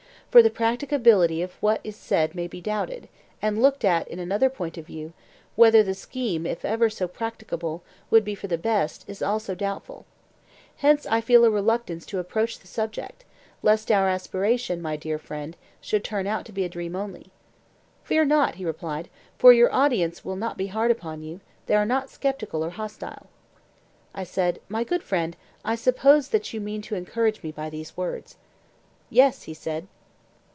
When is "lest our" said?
13.61-14.07